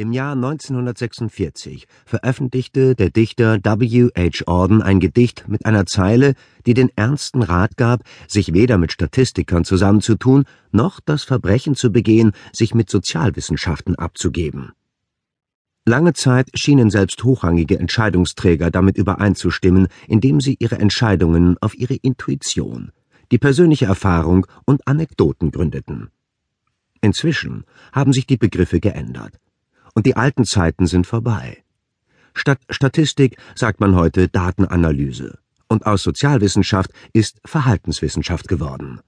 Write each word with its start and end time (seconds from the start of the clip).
Im 0.00 0.12
Jahr 0.12 0.32
1946 0.32 1.86
veröffentlichte 2.06 2.94
der 2.94 3.10
Dichter 3.10 3.58
W. 3.62 4.08
H. 4.16 4.46
Auden 4.46 4.80
ein 4.80 4.98
Gedicht 4.98 5.46
mit 5.46 5.66
einer 5.66 5.84
Zeile, 5.84 6.32
die 6.64 6.72
den 6.72 6.88
ernsten 6.96 7.42
Rat 7.42 7.76
gab, 7.76 8.04
sich 8.26 8.54
weder 8.54 8.78
mit 8.78 8.92
Statistikern 8.92 9.66
zusammenzutun, 9.66 10.44
noch 10.72 11.00
das 11.00 11.24
Verbrechen 11.24 11.74
zu 11.74 11.92
begehen, 11.92 12.32
sich 12.50 12.74
mit 12.74 12.88
Sozialwissenschaften 12.88 13.94
abzugeben. 13.94 14.72
Lange 15.84 16.14
Zeit 16.14 16.48
schienen 16.54 16.88
selbst 16.88 17.22
hochrangige 17.22 17.78
Entscheidungsträger 17.78 18.70
damit 18.70 18.96
übereinzustimmen, 18.96 19.88
indem 20.08 20.40
sie 20.40 20.56
ihre 20.60 20.78
Entscheidungen 20.78 21.58
auf 21.60 21.74
ihre 21.74 21.96
Intuition, 21.96 22.90
die 23.30 23.38
persönliche 23.38 23.84
Erfahrung 23.84 24.46
und 24.64 24.88
Anekdoten 24.88 25.50
gründeten. 25.50 26.08
Inzwischen 27.02 27.64
haben 27.92 28.14
sich 28.14 28.26
die 28.26 28.38
Begriffe 28.38 28.80
geändert 28.80 29.38
und 29.94 30.06
die 30.06 30.16
alten 30.16 30.44
Zeiten 30.44 30.86
sind 30.86 31.06
vorbei. 31.06 31.62
Statt 32.34 32.60
Statistik 32.70 33.36
sagt 33.54 33.80
man 33.80 33.94
heute 33.94 34.28
Datenanalyse, 34.28 35.38
und 35.68 35.86
aus 35.86 36.02
Sozialwissenschaft 36.02 36.90
ist 37.12 37.40
Verhaltenswissenschaft 37.44 38.48
geworden. 38.48 39.00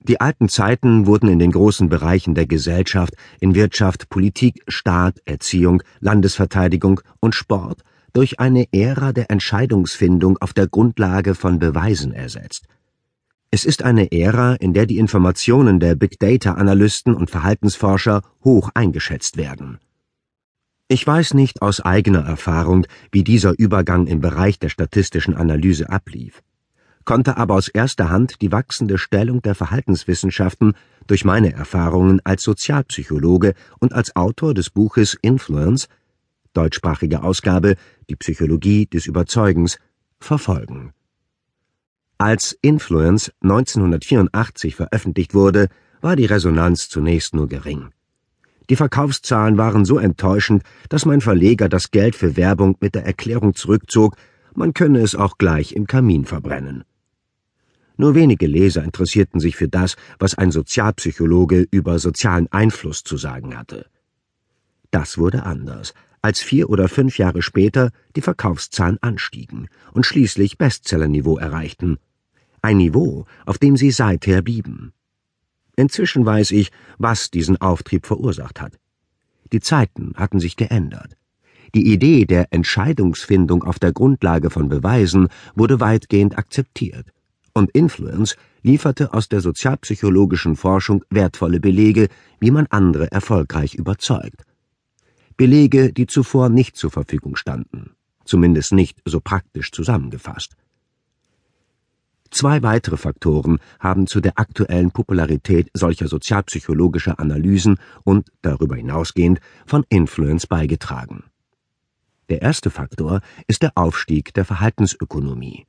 Die 0.00 0.20
alten 0.20 0.48
Zeiten 0.48 1.06
wurden 1.06 1.28
in 1.28 1.38
den 1.38 1.52
großen 1.52 1.88
Bereichen 1.88 2.34
der 2.34 2.46
Gesellschaft, 2.46 3.14
in 3.40 3.54
Wirtschaft, 3.54 4.08
Politik, 4.08 4.62
Staat, 4.66 5.20
Erziehung, 5.26 5.82
Landesverteidigung 6.00 7.00
und 7.20 7.36
Sport 7.36 7.82
durch 8.12 8.40
eine 8.40 8.66
Ära 8.72 9.12
der 9.12 9.30
Entscheidungsfindung 9.30 10.38
auf 10.38 10.52
der 10.52 10.66
Grundlage 10.66 11.34
von 11.34 11.58
Beweisen 11.58 12.12
ersetzt. 12.12 12.66
Es 13.54 13.66
ist 13.66 13.82
eine 13.82 14.10
Ära, 14.12 14.54
in 14.54 14.72
der 14.72 14.86
die 14.86 14.96
Informationen 14.96 15.78
der 15.78 15.94
Big 15.94 16.18
Data 16.18 16.54
Analysten 16.54 17.12
und 17.14 17.28
Verhaltensforscher 17.28 18.22
hoch 18.42 18.70
eingeschätzt 18.72 19.36
werden. 19.36 19.78
Ich 20.88 21.06
weiß 21.06 21.34
nicht 21.34 21.60
aus 21.60 21.82
eigener 21.82 22.24
Erfahrung, 22.24 22.86
wie 23.10 23.22
dieser 23.22 23.52
Übergang 23.58 24.06
im 24.06 24.22
Bereich 24.22 24.58
der 24.58 24.70
statistischen 24.70 25.34
Analyse 25.34 25.90
ablief, 25.90 26.42
konnte 27.04 27.36
aber 27.36 27.56
aus 27.56 27.68
erster 27.68 28.08
Hand 28.08 28.40
die 28.40 28.52
wachsende 28.52 28.96
Stellung 28.96 29.42
der 29.42 29.54
Verhaltenswissenschaften 29.54 30.72
durch 31.06 31.26
meine 31.26 31.52
Erfahrungen 31.52 32.22
als 32.24 32.44
Sozialpsychologe 32.44 33.52
und 33.80 33.92
als 33.92 34.16
Autor 34.16 34.54
des 34.54 34.70
Buches 34.70 35.14
Influence 35.20 35.88
deutschsprachige 36.54 37.22
Ausgabe 37.22 37.76
Die 38.08 38.16
Psychologie 38.16 38.86
des 38.86 39.04
Überzeugens 39.04 39.76
verfolgen 40.20 40.94
als 42.22 42.56
Influence 42.62 43.32
1984 43.40 44.76
veröffentlicht 44.76 45.34
wurde, 45.34 45.66
war 46.00 46.14
die 46.14 46.24
Resonanz 46.24 46.88
zunächst 46.88 47.34
nur 47.34 47.48
gering. 47.48 47.88
Die 48.70 48.76
Verkaufszahlen 48.76 49.58
waren 49.58 49.84
so 49.84 49.98
enttäuschend, 49.98 50.62
dass 50.88 51.04
mein 51.04 51.20
Verleger 51.20 51.68
das 51.68 51.90
Geld 51.90 52.14
für 52.14 52.36
Werbung 52.36 52.76
mit 52.78 52.94
der 52.94 53.04
Erklärung 53.04 53.56
zurückzog, 53.56 54.14
man 54.54 54.72
könne 54.72 55.00
es 55.00 55.16
auch 55.16 55.36
gleich 55.36 55.72
im 55.72 55.88
Kamin 55.88 56.24
verbrennen. 56.24 56.84
Nur 57.96 58.14
wenige 58.14 58.46
Leser 58.46 58.84
interessierten 58.84 59.40
sich 59.40 59.56
für 59.56 59.68
das, 59.68 59.96
was 60.20 60.36
ein 60.36 60.52
Sozialpsychologe 60.52 61.66
über 61.72 61.98
sozialen 61.98 62.46
Einfluss 62.52 63.02
zu 63.02 63.16
sagen 63.16 63.58
hatte. 63.58 63.86
Das 64.92 65.18
wurde 65.18 65.42
anders, 65.42 65.92
als 66.20 66.40
vier 66.40 66.70
oder 66.70 66.88
fünf 66.88 67.18
Jahre 67.18 67.42
später 67.42 67.90
die 68.14 68.22
Verkaufszahlen 68.22 68.98
anstiegen 69.00 69.66
und 69.92 70.06
schließlich 70.06 70.56
Bestsellerniveau 70.56 71.36
erreichten 71.36 71.98
ein 72.62 72.78
Niveau, 72.78 73.26
auf 73.44 73.58
dem 73.58 73.76
sie 73.76 73.90
seither 73.90 74.40
blieben. 74.40 74.92
Inzwischen 75.76 76.24
weiß 76.24 76.52
ich, 76.52 76.70
was 76.98 77.30
diesen 77.30 77.60
Auftrieb 77.60 78.06
verursacht 78.06 78.60
hat. 78.60 78.78
Die 79.52 79.60
Zeiten 79.60 80.12
hatten 80.16 80.40
sich 80.40 80.56
geändert. 80.56 81.16
Die 81.74 81.92
Idee 81.92 82.26
der 82.26 82.52
Entscheidungsfindung 82.52 83.64
auf 83.64 83.78
der 83.78 83.92
Grundlage 83.92 84.50
von 84.50 84.68
Beweisen 84.68 85.28
wurde 85.54 85.80
weitgehend 85.80 86.38
akzeptiert, 86.38 87.12
und 87.54 87.70
Influence 87.72 88.36
lieferte 88.62 89.12
aus 89.12 89.28
der 89.28 89.40
sozialpsychologischen 89.40 90.56
Forschung 90.56 91.04
wertvolle 91.10 91.60
Belege, 91.60 92.08
wie 92.40 92.50
man 92.50 92.66
andere 92.68 93.10
erfolgreich 93.10 93.74
überzeugt. 93.74 94.44
Belege, 95.36 95.92
die 95.92 96.06
zuvor 96.06 96.48
nicht 96.48 96.76
zur 96.76 96.90
Verfügung 96.90 97.36
standen, 97.36 97.90
zumindest 98.24 98.72
nicht 98.72 99.00
so 99.04 99.20
praktisch 99.20 99.72
zusammengefasst. 99.72 100.54
Zwei 102.32 102.62
weitere 102.62 102.96
Faktoren 102.96 103.58
haben 103.78 104.06
zu 104.06 104.22
der 104.22 104.38
aktuellen 104.38 104.90
Popularität 104.90 105.70
solcher 105.74 106.08
sozialpsychologischer 106.08 107.20
Analysen 107.20 107.76
und, 108.04 108.32
darüber 108.40 108.74
hinausgehend, 108.74 109.38
von 109.66 109.84
Influence 109.90 110.46
beigetragen. 110.46 111.24
Der 112.30 112.40
erste 112.40 112.70
Faktor 112.70 113.20
ist 113.48 113.62
der 113.62 113.72
Aufstieg 113.74 114.32
der 114.32 114.46
Verhaltensökonomie, 114.46 115.66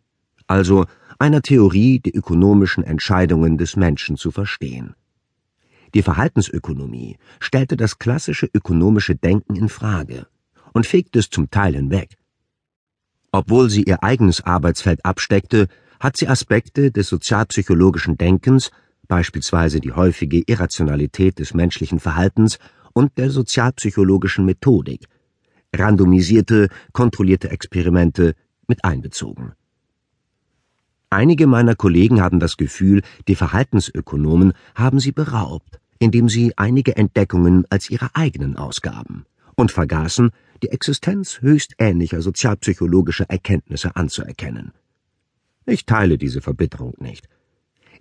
also 0.48 0.86
einer 1.20 1.42
Theorie, 1.42 2.00
die 2.00 2.16
ökonomischen 2.16 2.86
Entscheidungen 2.86 3.58
des 3.58 3.76
Menschen 3.76 4.16
zu 4.16 4.32
verstehen. 4.32 4.96
Die 5.94 6.02
Verhaltensökonomie 6.02 7.18
stellte 7.42 7.76
das 7.76 8.00
klassische 8.00 8.50
ökonomische 8.54 9.18
Denken 9.18 9.58
in 9.58 9.68
Frage 9.68 10.28
und 10.72 10.88
fegte 10.88 11.20
es 11.20 11.30
zum 11.30 11.52
Teil 11.52 11.76
hinweg. 11.76 12.18
Obwohl 13.34 13.70
sie 13.70 13.84
ihr 13.84 14.02
eigenes 14.02 14.46
Arbeitsfeld 14.46 15.04
absteckte, 15.04 15.68
hat 16.04 16.18
sie 16.18 16.28
Aspekte 16.28 16.92
des 16.92 17.08
sozialpsychologischen 17.08 18.18
Denkens, 18.18 18.72
beispielsweise 19.08 19.80
die 19.80 19.94
häufige 19.94 20.44
Irrationalität 20.46 21.40
des 21.40 21.54
menschlichen 21.54 22.02
Verhaltens 22.02 22.60
und 22.92 23.18
der 23.18 23.30
sozialpsychologischen 23.30 24.44
Methodik, 24.44 25.08
randomisierte, 25.74 26.68
kontrollierte 26.92 27.52
Experimente 27.52 28.36
mit 28.68 28.84
einbezogen. 28.84 29.54
Einige 31.10 31.48
meiner 31.48 31.76
Kollegen 31.76 32.22
haben 32.22 32.42
das 32.42 32.58
Gefühl, 32.58 33.02
die 33.30 33.36
Verhaltensökonomen 33.36 34.52
haben 34.76 35.00
sie 35.00 35.14
beraubt, 35.14 35.80
indem 36.00 36.28
sie 36.28 36.52
einige 36.58 36.98
Entdeckungen 36.98 37.66
als 37.70 37.90
ihre 37.90 38.14
eigenen 38.14 38.58
ausgaben 38.58 39.26
und 39.56 39.72
vergaßen, 39.72 40.32
die 40.64 40.70
Existenz 40.70 41.40
höchst 41.40 41.76
ähnlicher 41.78 42.22
sozialpsychologischer 42.22 43.30
Erkenntnisse 43.30 43.96
anzuerkennen. 43.96 44.74
Ich 45.66 45.86
teile 45.86 46.18
diese 46.18 46.42
Verbitterung 46.42 46.96
nicht. 47.00 47.30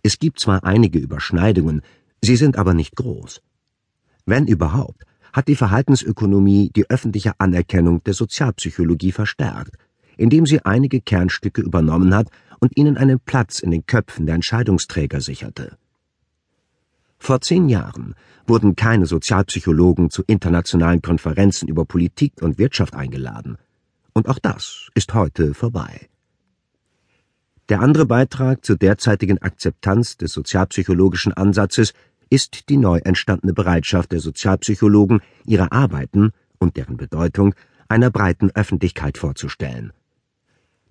Es 0.02 0.18
gibt 0.18 0.40
zwar 0.40 0.64
einige 0.64 0.98
Überschneidungen, 0.98 1.82
sie 2.20 2.36
sind 2.36 2.56
aber 2.56 2.74
nicht 2.74 2.96
groß. 2.96 3.40
Wenn 4.26 4.46
überhaupt, 4.46 5.04
hat 5.32 5.48
die 5.48 5.56
Verhaltensökonomie 5.56 6.70
die 6.74 6.90
öffentliche 6.90 7.38
Anerkennung 7.38 8.02
der 8.04 8.14
Sozialpsychologie 8.14 9.12
verstärkt, 9.12 9.76
indem 10.16 10.44
sie 10.44 10.64
einige 10.64 11.00
Kernstücke 11.00 11.62
übernommen 11.62 12.14
hat 12.14 12.28
und 12.60 12.76
ihnen 12.76 12.96
einen 12.96 13.18
Platz 13.18 13.60
in 13.60 13.70
den 13.70 13.86
Köpfen 13.86 14.26
der 14.26 14.34
Entscheidungsträger 14.34 15.20
sicherte. 15.20 15.76
Vor 17.18 17.40
zehn 17.40 17.68
Jahren 17.68 18.14
wurden 18.46 18.74
keine 18.74 19.06
Sozialpsychologen 19.06 20.10
zu 20.10 20.24
internationalen 20.26 21.00
Konferenzen 21.00 21.68
über 21.68 21.84
Politik 21.84 22.42
und 22.42 22.58
Wirtschaft 22.58 22.94
eingeladen. 22.94 23.56
Und 24.12 24.28
auch 24.28 24.40
das 24.40 24.88
ist 24.94 25.14
heute 25.14 25.54
vorbei. 25.54 26.08
Der 27.68 27.80
andere 27.80 28.06
Beitrag 28.06 28.64
zur 28.64 28.76
derzeitigen 28.76 29.38
Akzeptanz 29.38 30.16
des 30.16 30.32
sozialpsychologischen 30.32 31.32
Ansatzes 31.32 31.94
ist 32.28 32.68
die 32.68 32.76
neu 32.76 32.98
entstandene 32.98 33.52
Bereitschaft 33.52 34.12
der 34.12 34.20
Sozialpsychologen, 34.20 35.20
ihre 35.46 35.70
Arbeiten 35.70 36.32
und 36.58 36.76
deren 36.76 36.96
Bedeutung 36.96 37.54
einer 37.88 38.10
breiten 38.10 38.50
Öffentlichkeit 38.50 39.18
vorzustellen. 39.18 39.92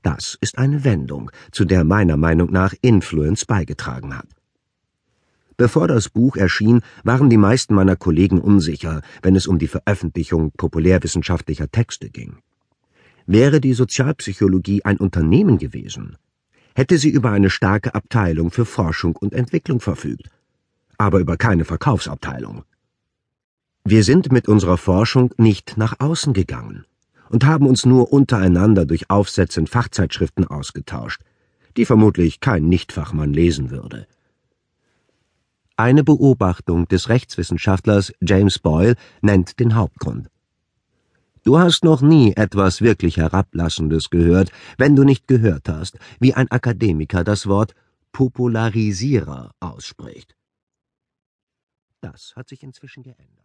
Das 0.02 0.38
ist 0.42 0.58
eine 0.58 0.84
Wendung, 0.84 1.32
zu 1.52 1.66
der 1.66 1.84
meiner 1.84 2.18
Meinung 2.18 2.52
nach 2.52 2.74
Influence 2.82 3.46
beigetragen 3.46 4.18
hat. 4.18 4.28
Bevor 5.58 5.88
das 5.88 6.10
Buch 6.10 6.38
erschien, 6.38 6.82
waren 7.04 7.30
die 7.30 7.38
meisten 7.38 7.76
meiner 7.76 7.96
Kollegen 7.96 8.42
unsicher, 8.42 9.02
wenn 9.22 9.36
es 9.36 9.46
um 9.46 9.60
die 9.60 9.68
Veröffentlichung 9.68 10.52
populärwissenschaftlicher 10.58 11.70
Texte 11.70 12.10
ging. 12.10 12.38
Wäre 13.28 13.62
die 13.62 13.74
Sozialpsychologie 13.74 14.84
ein 14.86 14.98
Unternehmen 14.98 15.60
gewesen, 15.60 16.18
hätte 16.76 16.98
sie 16.98 17.10
über 17.10 17.32
eine 17.32 17.50
starke 17.50 17.96
Abteilung 17.96 18.52
für 18.52 18.66
Forschung 18.66 19.16
und 19.16 19.34
Entwicklung 19.34 19.80
verfügt, 19.80 20.30
aber 20.98 21.20
über 21.20 21.38
keine 21.38 21.66
Verkaufsabteilung. 21.66 22.64
Wir 23.84 24.04
sind 24.04 24.32
mit 24.32 24.48
unserer 24.48 24.78
Forschung 24.78 25.34
nicht 25.38 25.78
nach 25.78 26.00
außen 26.00 26.34
gegangen 26.34 26.86
und 27.30 27.46
haben 27.46 27.66
uns 27.66 27.86
nur 27.86 28.14
untereinander 28.14 28.86
durch 28.86 29.10
Aufsätze 29.10 29.60
in 29.60 29.68
Fachzeitschriften 29.68 30.46
ausgetauscht, 30.46 31.22
die 31.78 31.86
vermutlich 31.86 32.42
kein 32.42 32.68
Nichtfachmann 32.68 33.34
lesen 33.34 33.72
würde. 33.72 34.08
Eine 35.78 36.04
Beobachtung 36.04 36.88
des 36.88 37.10
Rechtswissenschaftlers 37.10 38.14
James 38.22 38.60
Boyle 38.60 38.96
nennt 39.22 39.60
den 39.60 39.74
Hauptgrund. 39.74 40.30
Du 41.44 41.58
hast 41.58 41.84
noch 41.84 42.02
nie 42.02 42.34
etwas 42.36 42.82
wirklich 42.82 43.18
Herablassendes 43.18 44.12
gehört, 44.12 44.52
wenn 44.78 44.96
du 44.96 45.04
nicht 45.04 45.28
gehört 45.28 45.68
hast, 45.70 45.98
wie 46.20 46.36
ein 46.36 46.52
Akademiker 46.52 47.24
das 47.24 47.48
Wort 47.48 47.74
Popularisierer 48.12 49.52
ausspricht. 49.60 50.36
Das 52.02 52.34
hat 52.36 52.50
sich 52.50 52.62
inzwischen 52.62 53.02
geändert. 53.04 53.42